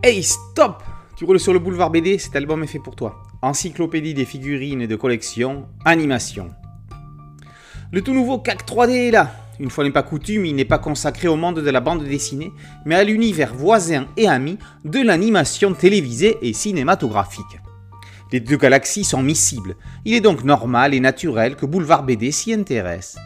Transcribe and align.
Hey, 0.00 0.22
stop 0.22 0.84
Tu 1.16 1.24
roules 1.24 1.40
sur 1.40 1.52
le 1.52 1.58
boulevard 1.58 1.90
BD, 1.90 2.18
cet 2.18 2.36
album 2.36 2.62
est 2.62 2.68
fait 2.68 2.78
pour 2.78 2.94
toi. 2.94 3.20
Encyclopédie 3.42 4.14
des 4.14 4.24
figurines 4.24 4.86
de 4.86 4.94
collection, 4.94 5.66
animation. 5.84 6.50
Le 7.90 8.00
tout 8.00 8.14
nouveau 8.14 8.38
CAC 8.38 8.64
3D 8.64 9.08
est 9.08 9.10
là. 9.10 9.32
Une 9.58 9.70
fois 9.70 9.82
n'est 9.82 9.90
pas 9.90 10.04
coutume, 10.04 10.46
il 10.46 10.54
n'est 10.54 10.64
pas 10.64 10.78
consacré 10.78 11.26
au 11.26 11.34
monde 11.34 11.58
de 11.58 11.70
la 11.70 11.80
bande 11.80 12.04
dessinée, 12.04 12.52
mais 12.84 12.94
à 12.94 13.02
l'univers 13.02 13.52
voisin 13.52 14.06
et 14.16 14.28
ami 14.28 14.56
de 14.84 15.00
l'animation 15.00 15.74
télévisée 15.74 16.36
et 16.42 16.52
cinématographique. 16.52 17.58
Les 18.30 18.38
deux 18.38 18.56
galaxies 18.56 19.02
sont 19.02 19.22
miscibles. 19.22 19.74
Il 20.04 20.14
est 20.14 20.20
donc 20.20 20.44
normal 20.44 20.94
et 20.94 21.00
naturel 21.00 21.56
que 21.56 21.66
Boulevard 21.66 22.04
BD 22.04 22.30
s'y 22.30 22.52
intéresse. 22.52 23.16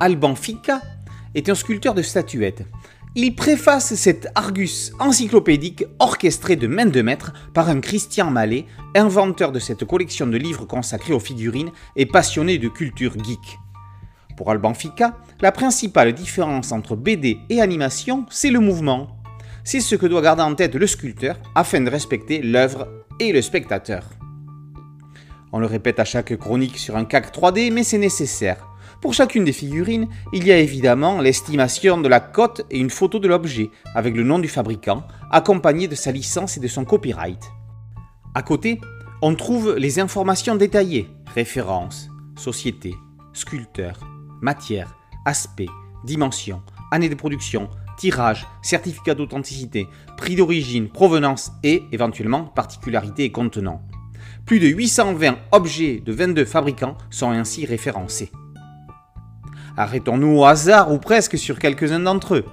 Alban 0.00 0.36
Fica 0.36 0.80
est 1.34 1.50
un 1.50 1.54
sculpteur 1.54 1.92
de 1.92 2.00
statuettes. 2.00 2.64
Il 3.16 3.36
préface 3.36 3.94
cet 3.94 4.26
Argus 4.34 4.92
encyclopédique 4.98 5.84
orchestré 6.00 6.56
de 6.56 6.66
main 6.66 6.86
de 6.86 7.00
maître 7.00 7.32
par 7.54 7.68
un 7.68 7.80
Christian 7.80 8.28
Mallet, 8.28 8.66
inventeur 8.96 9.52
de 9.52 9.60
cette 9.60 9.84
collection 9.84 10.26
de 10.26 10.36
livres 10.36 10.64
consacrés 10.64 11.12
aux 11.12 11.20
figurines 11.20 11.70
et 11.94 12.06
passionné 12.06 12.58
de 12.58 12.68
culture 12.68 13.14
geek. 13.22 13.58
Pour 14.36 14.50
Alban 14.50 14.74
Fica, 14.74 15.16
la 15.40 15.52
principale 15.52 16.12
différence 16.12 16.72
entre 16.72 16.96
BD 16.96 17.38
et 17.50 17.60
animation, 17.60 18.26
c'est 18.30 18.50
le 18.50 18.58
mouvement. 18.58 19.16
C'est 19.62 19.78
ce 19.78 19.94
que 19.94 20.06
doit 20.06 20.20
garder 20.20 20.42
en 20.42 20.56
tête 20.56 20.74
le 20.74 20.86
sculpteur 20.88 21.38
afin 21.54 21.82
de 21.82 21.90
respecter 21.90 22.42
l'œuvre 22.42 22.88
et 23.20 23.32
le 23.32 23.42
spectateur. 23.42 24.10
On 25.52 25.60
le 25.60 25.66
répète 25.66 26.00
à 26.00 26.04
chaque 26.04 26.36
chronique 26.36 26.78
sur 26.78 26.96
un 26.96 27.04
CAC 27.04 27.32
3D, 27.32 27.72
mais 27.72 27.84
c'est 27.84 27.96
nécessaire. 27.96 28.73
Pour 29.04 29.12
chacune 29.12 29.44
des 29.44 29.52
figurines, 29.52 30.08
il 30.32 30.46
y 30.46 30.50
a 30.50 30.58
évidemment 30.58 31.20
l'estimation 31.20 32.00
de 32.00 32.08
la 32.08 32.20
cote 32.20 32.62
et 32.70 32.78
une 32.78 32.88
photo 32.88 33.18
de 33.18 33.28
l'objet, 33.28 33.68
avec 33.94 34.16
le 34.16 34.22
nom 34.22 34.38
du 34.38 34.48
fabricant, 34.48 35.06
accompagné 35.30 35.88
de 35.88 35.94
sa 35.94 36.10
licence 36.10 36.56
et 36.56 36.60
de 36.60 36.68
son 36.68 36.86
copyright. 36.86 37.52
À 38.34 38.40
côté, 38.40 38.80
on 39.20 39.34
trouve 39.34 39.74
les 39.76 40.00
informations 40.00 40.54
détaillées, 40.54 41.06
références, 41.34 42.08
société, 42.38 42.94
sculpteur, 43.34 44.00
matière, 44.40 44.96
aspect, 45.26 45.68
dimension, 46.06 46.62
année 46.90 47.10
de 47.10 47.14
production, 47.14 47.68
tirage, 47.98 48.46
certificat 48.62 49.14
d'authenticité, 49.14 49.86
prix 50.16 50.34
d'origine, 50.34 50.88
provenance 50.88 51.52
et 51.62 51.82
éventuellement 51.92 52.44
particularité 52.44 53.24
et 53.24 53.32
contenant. 53.32 53.82
Plus 54.46 54.60
de 54.60 54.66
820 54.66 55.36
objets 55.52 56.00
de 56.02 56.12
22 56.14 56.46
fabricants 56.46 56.96
sont 57.10 57.28
ainsi 57.28 57.66
référencés. 57.66 58.30
Arrêtons-nous 59.76 60.38
au 60.38 60.44
hasard 60.44 60.92
ou 60.92 60.98
presque 60.98 61.36
sur 61.36 61.58
quelques-uns 61.58 62.00
d'entre 62.00 62.36
eux. 62.36 62.44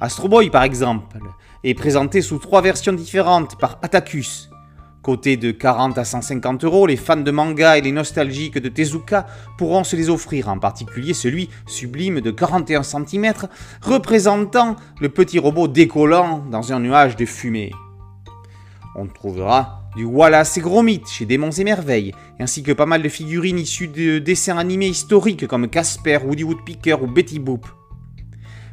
Astro 0.00 0.28
Boy, 0.28 0.50
par 0.50 0.62
exemple, 0.62 1.18
est 1.64 1.74
présenté 1.74 2.22
sous 2.22 2.38
trois 2.38 2.62
versions 2.62 2.92
différentes 2.92 3.58
par 3.58 3.78
Atacus. 3.82 4.50
Côté 5.02 5.36
de 5.36 5.52
40 5.52 5.98
à 5.98 6.04
150 6.04 6.64
euros, 6.64 6.86
les 6.86 6.96
fans 6.96 7.16
de 7.16 7.30
manga 7.30 7.78
et 7.78 7.80
les 7.80 7.92
nostalgiques 7.92 8.58
de 8.58 8.68
Tezuka 8.68 9.26
pourront 9.56 9.84
se 9.84 9.94
les 9.96 10.10
offrir, 10.10 10.48
en 10.48 10.58
particulier 10.58 11.14
celui 11.14 11.48
sublime 11.66 12.20
de 12.20 12.30
41 12.30 12.82
cm, 12.82 13.32
représentant 13.82 14.76
le 15.00 15.08
petit 15.08 15.38
robot 15.38 15.68
décollant 15.68 16.38
dans 16.50 16.72
un 16.72 16.80
nuage 16.80 17.16
de 17.16 17.24
fumée. 17.24 17.72
On 18.96 19.06
trouvera 19.06 19.85
du 19.96 20.04
Wallace 20.04 20.58
et 20.58 20.60
Gromit 20.60 21.02
chez 21.06 21.24
Démons 21.24 21.50
et 21.50 21.64
Merveilles, 21.64 22.12
ainsi 22.38 22.62
que 22.62 22.72
pas 22.72 22.84
mal 22.84 23.02
de 23.02 23.08
figurines 23.08 23.58
issues 23.58 23.88
de 23.88 24.18
dessins 24.18 24.58
animés 24.58 24.88
historiques 24.88 25.46
comme 25.46 25.68
Casper, 25.68 26.18
Woody 26.22 26.44
Woodpecker 26.44 27.02
ou 27.02 27.06
Betty 27.06 27.38
Boop. 27.38 27.66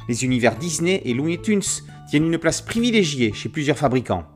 Les 0.06 0.22
univers 0.22 0.56
Disney 0.56 1.00
et 1.06 1.14
Looney 1.14 1.40
Tunes 1.40 1.62
tiennent 2.10 2.30
une 2.30 2.38
place 2.38 2.60
privilégiée 2.60 3.32
chez 3.32 3.48
plusieurs 3.48 3.78
fabricants. 3.78 4.26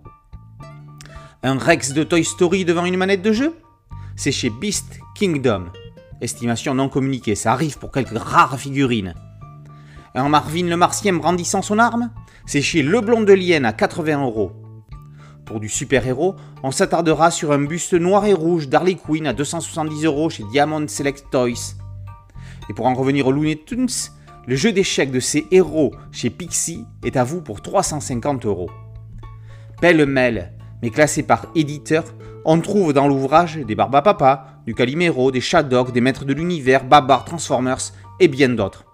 Un 1.42 1.58
Rex 1.58 1.92
de 1.92 2.04
Toy 2.04 2.24
Story 2.24 2.64
devant 2.64 2.86
une 2.86 2.96
manette 2.96 3.22
de 3.22 3.32
jeu? 3.32 3.54
C'est 4.16 4.32
chez 4.32 4.48
Beast 4.48 4.98
Kingdom. 5.14 5.66
Estimation 6.22 6.74
non 6.74 6.88
communiquée, 6.88 7.34
ça 7.34 7.52
arrive 7.52 7.78
pour 7.78 7.92
quelques 7.92 8.18
rares 8.18 8.58
figurines. 8.58 9.14
Un 10.14 10.30
Marvin 10.30 10.64
le 10.64 10.76
Martien 10.76 11.12
brandissant 11.12 11.60
son 11.60 11.78
arme? 11.78 12.10
C'est 12.46 12.62
chez 12.62 12.82
Leblond 12.82 13.24
de 13.24 13.34
Lienne 13.34 13.66
à 13.66 13.74
80 13.74 14.24
euros. 14.24 14.52
Pour 15.48 15.60
du 15.60 15.70
super-héros, 15.70 16.36
on 16.62 16.70
s'attardera 16.70 17.30
sur 17.30 17.52
un 17.52 17.64
buste 17.64 17.94
noir 17.94 18.26
et 18.26 18.34
rouge 18.34 18.68
d'Harley 18.68 18.96
Quinn 18.96 19.26
à 19.26 19.32
270 19.32 20.04
euros 20.04 20.28
chez 20.28 20.44
Diamond 20.52 20.86
Select 20.86 21.24
Toys. 21.30 21.74
Et 22.68 22.74
pour 22.74 22.84
en 22.84 22.92
revenir 22.92 23.26
au 23.26 23.32
Looney 23.32 23.56
Tunes, 23.64 23.88
le 24.46 24.56
jeu 24.56 24.72
d'échecs 24.72 25.10
de 25.10 25.20
ces 25.20 25.46
héros 25.50 25.94
chez 26.12 26.28
Pixie 26.28 26.84
est 27.02 27.16
à 27.16 27.24
vous 27.24 27.40
pour 27.40 27.62
350 27.62 28.44
euros. 28.44 28.68
Pêle-mêle, 29.80 30.52
mais 30.82 30.90
classé 30.90 31.22
par 31.22 31.46
éditeur, 31.54 32.04
on 32.44 32.60
trouve 32.60 32.92
dans 32.92 33.08
l'ouvrage 33.08 33.56
des 33.56 33.74
Barbapapa, 33.74 34.60
du 34.66 34.74
Calimero, 34.74 35.30
des 35.30 35.40
Shadok, 35.40 35.92
des 35.92 36.02
Maîtres 36.02 36.26
de 36.26 36.34
l'Univers, 36.34 36.84
Babar, 36.84 37.24
Transformers 37.24 37.94
et 38.20 38.28
bien 38.28 38.50
d'autres. 38.50 38.84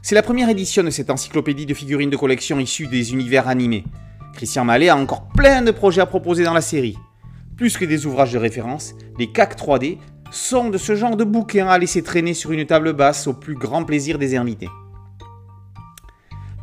C'est 0.00 0.14
la 0.14 0.22
première 0.22 0.48
édition 0.48 0.82
de 0.82 0.88
cette 0.88 1.10
encyclopédie 1.10 1.66
de 1.66 1.74
figurines 1.74 2.08
de 2.08 2.16
collection 2.16 2.58
issues 2.58 2.86
des 2.86 3.12
univers 3.12 3.48
animés. 3.48 3.84
Christian 4.34 4.64
Mallet 4.64 4.88
a 4.88 4.96
encore 4.96 5.28
plein 5.28 5.62
de 5.62 5.70
projets 5.70 6.00
à 6.00 6.06
proposer 6.06 6.44
dans 6.44 6.52
la 6.52 6.60
série. 6.60 6.98
Plus 7.56 7.76
que 7.76 7.84
des 7.84 8.06
ouvrages 8.06 8.32
de 8.32 8.38
référence, 8.38 8.94
les 9.18 9.30
CAC 9.30 9.56
3D 9.56 9.98
sont 10.30 10.70
de 10.70 10.78
ce 10.78 10.96
genre 10.96 11.16
de 11.16 11.24
bouquins 11.24 11.68
à 11.68 11.78
laisser 11.78 12.02
traîner 12.02 12.34
sur 12.34 12.50
une 12.50 12.66
table 12.66 12.92
basse 12.92 13.26
au 13.26 13.34
plus 13.34 13.54
grand 13.54 13.84
plaisir 13.84 14.18
des 14.18 14.36
invités. 14.36 14.68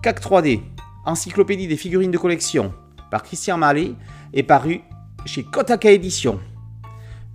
CAC 0.04 0.22
3D, 0.22 0.62
encyclopédie 1.06 1.68
des 1.68 1.78
figurines 1.78 2.12
de 2.12 2.18
collection, 2.18 2.74
par 3.09 3.24
Christian 3.24 3.58
Mallet, 3.58 3.94
est 4.34 4.44
paru 4.44 4.82
chez 5.26 5.44
Kotaka 5.44 5.92
Édition. 5.92 6.40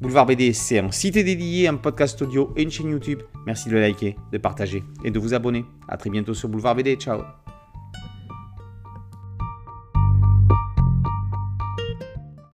Boulevard 0.00 0.26
BD, 0.26 0.52
c'est 0.52 0.78
un 0.78 0.90
site 0.90 1.14
dédié, 1.14 1.68
un 1.68 1.76
podcast 1.76 2.20
audio 2.20 2.52
et 2.54 2.62
une 2.62 2.70
chaîne 2.70 2.90
YouTube. 2.90 3.22
Merci 3.46 3.70
de 3.70 3.78
liker, 3.78 4.16
de 4.30 4.36
partager 4.36 4.84
et 5.02 5.10
de 5.10 5.18
vous 5.18 5.32
abonner. 5.32 5.64
A 5.88 5.96
très 5.96 6.10
bientôt 6.10 6.34
sur 6.34 6.50
Boulevard 6.50 6.74
BD. 6.74 6.96
Ciao 6.96 7.22